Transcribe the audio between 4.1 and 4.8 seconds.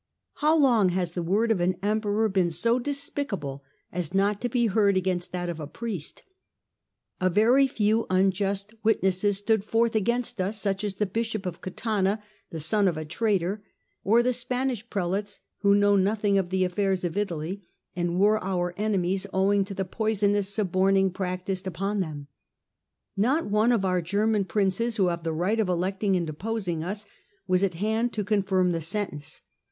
not to be